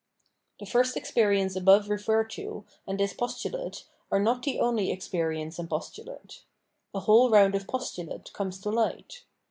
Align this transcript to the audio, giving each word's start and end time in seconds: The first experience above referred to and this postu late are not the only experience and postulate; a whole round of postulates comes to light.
The 0.59 0.65
first 0.65 0.97
experience 0.97 1.55
above 1.55 1.87
referred 1.87 2.31
to 2.31 2.65
and 2.87 2.99
this 2.99 3.13
postu 3.13 3.53
late 3.53 3.83
are 4.11 4.17
not 4.19 4.41
the 4.41 4.59
only 4.59 4.91
experience 4.91 5.59
and 5.59 5.69
postulate; 5.69 6.41
a 6.91 7.01
whole 7.01 7.29
round 7.29 7.53
of 7.53 7.67
postulates 7.67 8.31
comes 8.31 8.59
to 8.61 8.71
light. 8.71 9.21